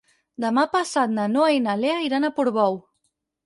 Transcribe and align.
Demà 0.45 0.63
passat 0.71 1.13
na 1.19 1.27
Noa 1.35 1.53
i 1.59 1.61
na 1.67 1.77
Lea 1.85 2.03
iran 2.09 2.25
a 2.25 2.35
Portbou. 2.41 2.85